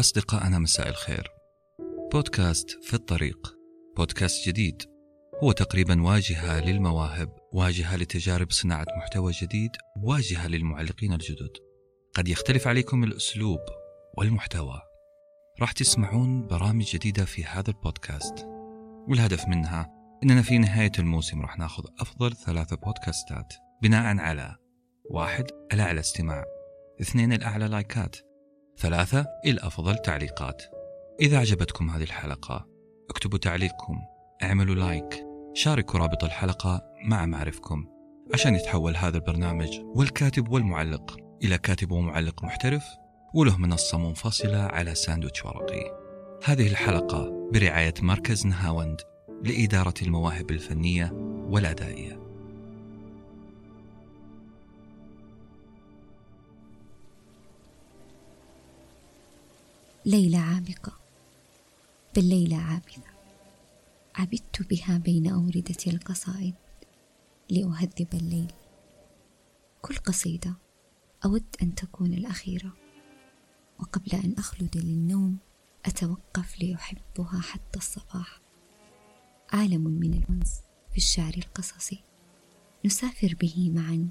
[0.00, 1.30] أصدقائنا مساء الخير.
[2.12, 3.56] بودكاست في الطريق.
[3.96, 4.82] بودكاست جديد.
[5.42, 9.70] هو تقريبا واجهة للمواهب واجهة لتجارب صناعة محتوى جديد
[10.02, 11.50] واجهة للمعلقين الجدد.
[12.14, 13.60] قد يختلف عليكم الأسلوب
[14.18, 14.80] والمحتوى.
[15.60, 18.46] راح تسمعون برامج جديدة في هذا البودكاست.
[19.08, 19.92] والهدف منها
[20.22, 24.56] إننا في نهاية الموسم راح ناخذ أفضل ثلاثة بودكاستات بناء على
[25.10, 26.44] واحد الأعلى استماع.
[27.00, 28.16] اثنين الأعلى لايكات.
[28.78, 30.62] ثلاثة الأفضل تعليقات.
[31.20, 32.66] إذا عجبتكم هذه الحلقة
[33.10, 33.98] اكتبوا تعليقكم
[34.42, 37.86] اعملوا like شاركوا رابط الحلقة مع معرفكم
[38.34, 42.84] عشان يتحول هذا البرنامج والكاتب والمعلق إلى كاتب ومعلق محترف
[43.34, 45.84] وله منصة منفصلة على ساندويتش ورقي.
[46.44, 49.00] هذه الحلقة برعاية مركز نهاوند
[49.44, 51.10] لإدارة المواهب الفنية
[51.48, 52.15] والأدائية.
[60.06, 60.98] ليلة عابقة.
[62.16, 63.12] بل ليلة عابدة
[64.14, 66.54] عبدت بها بين أوردة القصائد
[67.50, 68.52] لأهذب الليل.
[69.82, 70.54] كل قصيدة
[71.24, 72.72] أود أن تكون الأخيرة.
[73.78, 75.38] وقبل أن أخلد للنوم
[75.86, 78.40] أتوقف لأحبها حتى الصباح.
[79.52, 82.02] عالم من الأنس في الشعر القصصي.
[82.84, 84.08] نسافر به معا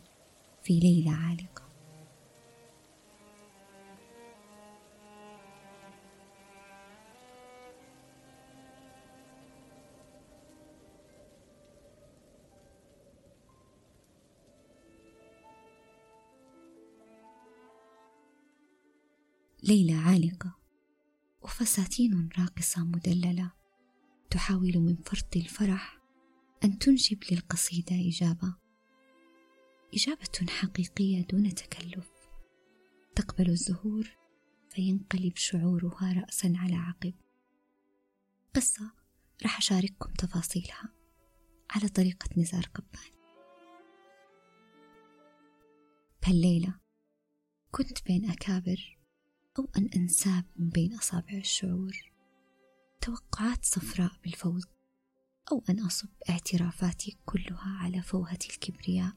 [0.63, 1.64] في ليلة عالقة.
[19.67, 20.55] ليلة عالقة.
[21.41, 23.51] وفساتين راقصة مدللة.
[24.29, 26.01] تحاول من فرط الفرح
[26.63, 28.55] أن تنجب للقصيدة إجابة.
[29.93, 32.11] إجابة حقيقية دون تكلف.
[33.15, 34.17] تقبل الزهور
[34.69, 37.13] فينقلب شعورها رأسا على عقب.
[38.55, 38.91] قصة
[39.43, 40.89] راح أشارككم تفاصيلها
[41.69, 43.15] على طريقة نزار قباني
[46.23, 46.79] بهالليلة
[47.71, 48.97] كنت بين أكابر
[49.59, 52.11] أو أن أنساب من بين أصابع الشعور
[53.01, 54.67] توقعات صفراء بالفوز
[55.51, 59.13] أو أن أصب اعترافاتي كلها على فوهة الكبرياء.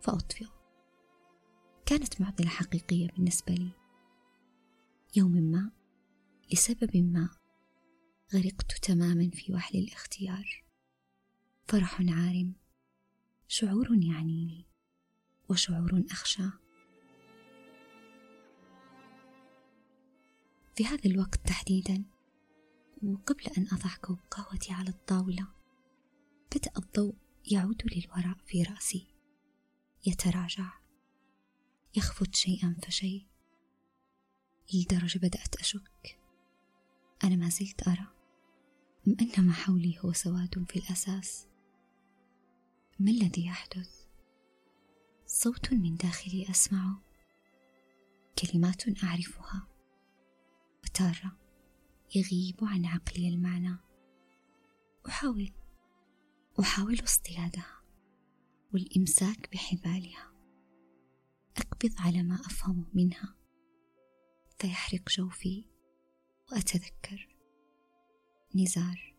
[0.00, 0.46] فأطفئ.
[1.86, 3.70] كانت معضلة حقيقية بالنسبة لي.
[5.16, 5.70] يوم ما
[6.52, 7.28] لسبب ما
[8.34, 10.64] غرقت تماما في وحل الاختيار.
[11.64, 12.52] فرح عارم.
[13.48, 14.66] شعور يعنيني
[15.48, 16.52] وشعور أخشاه
[20.74, 22.04] في هذا الوقت تحديدا
[23.02, 25.48] وقبل أن أضع كوب قهوتي على الطاولة
[26.56, 27.14] بدأ الضوء
[27.50, 29.06] يعود للوراء في رأسي.
[30.06, 30.72] يتراجع.
[31.96, 33.26] يخفت شيئا فشيء.
[34.74, 36.18] لدرجة بدأت أشك.
[37.24, 38.06] أنا ما زلت أرى.
[39.08, 41.46] أم أن ما حولي هو سواد في الأساس.
[43.00, 44.06] ما الذي يحدث؟
[45.26, 47.02] صوت من داخلي أسمعه.
[48.38, 49.71] كلمات أعرفها.
[50.92, 51.38] وتارة
[52.14, 53.76] يغيب عن عقلي المعنى.
[55.08, 55.52] أحاول
[56.60, 57.82] أحاول اصطيادها
[58.74, 60.32] والإمساك بحبالها.
[61.56, 63.36] أقبض على ما أفهمه منها.
[64.58, 65.64] فيحرق جوفي
[66.52, 67.36] وأتذكر.
[68.54, 69.16] نزار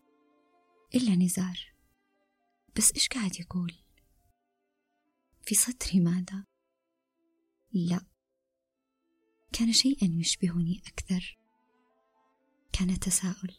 [0.94, 1.74] إلا نزار.
[2.76, 3.72] بس إيش قاعد يقول؟
[5.42, 6.44] في سطري ماذا؟
[7.72, 8.06] لا.
[9.52, 11.43] كان شيئا يشبهني أكثر.
[12.78, 13.56] كان تساؤل.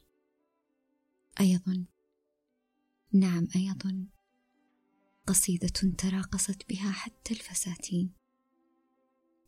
[1.39, 1.85] أيظن
[3.13, 4.07] نعم أيظن
[5.27, 8.13] قصيدة تراقصت بها حتى الفساتين.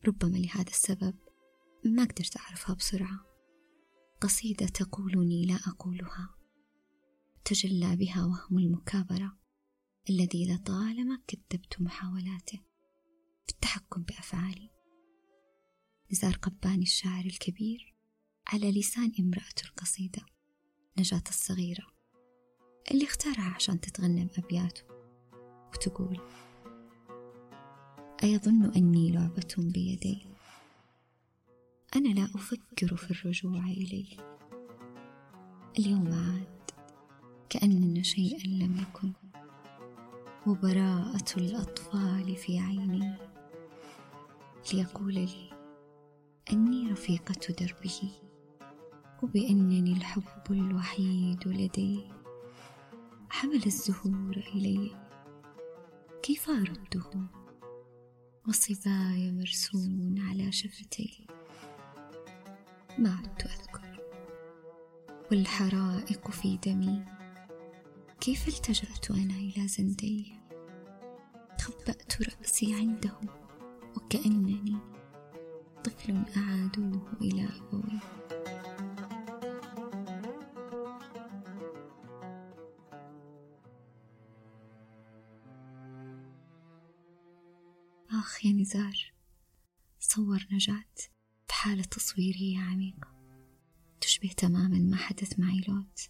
[0.07, 1.15] ربما لهذا السبب
[1.85, 3.25] ما قدرت أعرفها بسرعة.
[4.21, 6.35] قصيدة تقولني لا أقولها.
[7.45, 9.37] تجلى بها وهم المكابرة
[10.09, 12.59] الذي لطالما كذبت محاولاته
[13.45, 14.69] في التحكم بأفعالي.
[16.11, 17.96] نزار قباني الشاعر الكبير
[18.53, 20.21] على لسان امرأة القصيدة
[20.99, 21.85] نجاة الصغيرة
[22.91, 24.83] اللي اختارها عشان تتغنم أبياته
[25.73, 26.19] وتقول
[28.23, 30.25] أيظن أني لعبة بيدي.
[31.95, 34.37] أنا لا أفكر في الرجوع إليه
[35.79, 36.71] اليوم عاد
[37.49, 39.13] كأن شيئا لم يكن
[40.47, 43.17] وبراءة الأطفال في عيني.
[44.73, 45.49] ليقول لي
[46.51, 48.26] أني رفيقة دربه.
[49.23, 52.07] وبأنني الحب الوحيد لدي.
[53.29, 54.91] حمل الزهور إلي.
[56.23, 57.27] كيف أرده؟
[58.47, 61.27] وصباي مرسوم على شفتي.
[62.97, 63.99] ما عدت أذكر.
[65.31, 67.05] والحرائق في دمي.
[68.19, 70.33] كيف التجأت أنا إلى زنديه
[71.61, 73.19] خبأت رأسي عنده.
[73.95, 74.77] وكأنني
[75.83, 78.26] طفل أعادوه إلى أبويه
[88.19, 89.13] آخ يا نزار.
[89.99, 90.93] صور نجاة
[91.49, 93.13] بحالة تصويرية عميقة.
[94.01, 96.09] تشبه تماما ما حدث مع إليوت.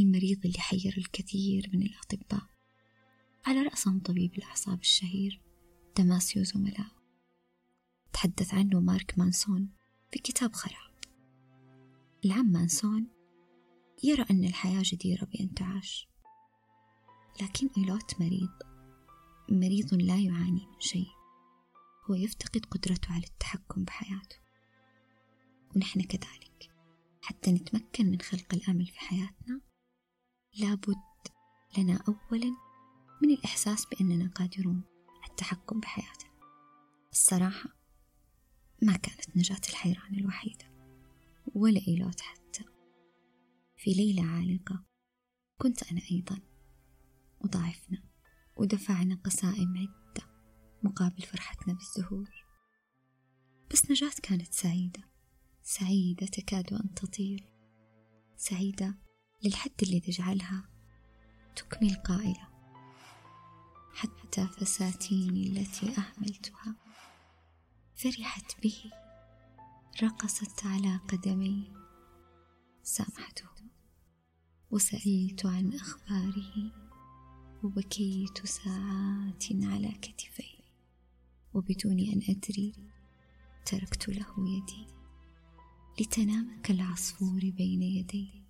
[0.00, 2.46] المريض اللي حير الكثير من الأطباء.
[3.46, 5.40] على رأسهم طبيب الأعصاب الشهير
[5.96, 6.92] داماسيو زملاء
[8.12, 9.70] تحدث عنه مارك مانسون
[10.12, 10.94] في كتاب خراب.
[12.24, 13.08] العم مانسون
[14.04, 16.08] يرى أن الحياة جديرة بأن تعاش
[17.42, 18.75] لكن إيلوت مريض.
[19.50, 21.08] مريض لا يعاني من شيء.
[22.10, 24.36] هو يفتقد قدرته على التحكم بحياته.
[25.76, 26.70] ونحن كذلك.
[27.22, 29.60] حتى نتمكن من خلق الأمل في حياتنا
[30.58, 30.96] لابد
[31.78, 32.56] لنا أولا
[33.22, 34.82] من الإحساس بأننا قادرون
[35.22, 36.30] على التحكم بحياتنا.
[37.12, 37.76] الصراحة
[38.82, 40.70] ما كانت نجاة الحيران الوحيدة
[41.54, 42.64] ولا إيلوت حتى.
[43.76, 44.84] في ليلة عالقة
[45.58, 46.38] كنت أنا أيضا
[47.40, 48.05] وضعفنا
[48.56, 50.26] ودفعنا قسائم عدة
[50.82, 52.30] مقابل فرحتنا بالزهور.
[53.70, 55.00] بس نجاة كانت سعيدة
[55.62, 57.52] سعيدة تكاد أن تطير
[58.36, 58.98] سعيدة
[59.44, 60.68] للحد اللي تجعلها
[61.56, 62.48] تكمل قائلة.
[63.94, 66.76] حتى فساتيني التي أهملتها
[67.96, 68.90] فرحت به
[70.02, 71.72] رقصت على قدمي
[72.82, 73.46] سامحته
[74.70, 76.85] وسألت عن أخباره.
[77.62, 80.56] وبكيت ساعات على كتفي
[81.54, 82.72] وبدون أن أدري
[83.66, 84.86] تركت له يدي.
[86.00, 88.42] لتنام كالعصفور بين يدي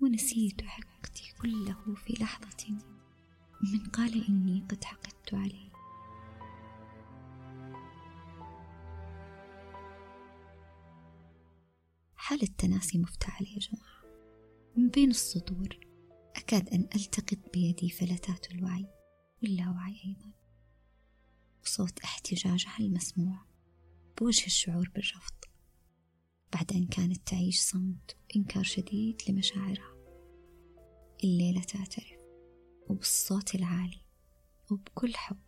[0.00, 2.70] ونسيت حقتي كله في لحظة
[3.72, 5.68] من قال إني قد حقدت عليه.
[12.16, 14.02] حالة تناسي مفتعلة يا جماعة.
[14.76, 15.87] من بين السطور
[16.48, 18.86] أكاد أن ألتقط بيدي فلتات الوعي.
[19.42, 20.32] واللاوعي أيضا.
[21.62, 23.38] وصوت احتجاجها المسموع.
[24.20, 25.34] بوجه الشعور بالرفض.
[26.52, 29.94] بعد أن كانت تعيش صمت وإنكار شديد لمشاعرها.
[31.24, 32.20] الليلة تعترف.
[32.88, 34.00] وبالصوت العالي.
[34.70, 35.47] وبكل حب.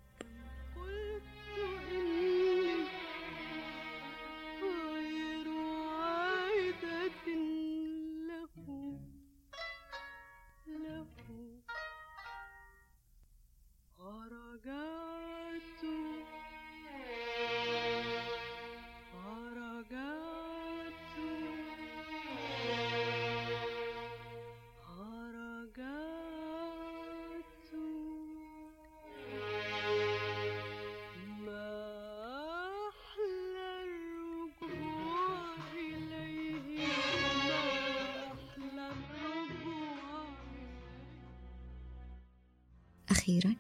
[43.31, 43.57] أخيرا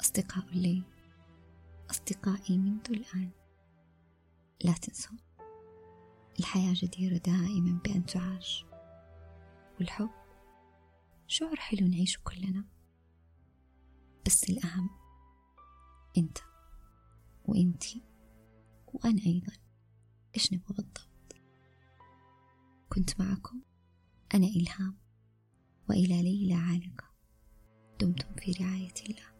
[0.00, 0.84] أصدقاء الليل
[1.90, 3.30] أصدقائي منذ الآن.
[4.64, 5.16] لا تنسوا
[6.38, 8.64] الحياة جديرة دائما بأن تعاش.
[9.78, 10.10] والحب
[11.26, 12.64] شعور حلو نعيشه كلنا.
[14.26, 14.90] بس الأهم
[16.18, 16.38] أنت
[17.44, 18.02] وأنتي
[18.86, 19.52] وأنا أيضا.
[20.34, 21.36] إيش نبغى بالضبط؟
[22.88, 23.60] كنت معكم
[24.34, 24.96] أنا إلهام
[25.88, 27.11] وإلى ليلة عالقة.
[28.00, 29.31] دمتم في رعاية الله.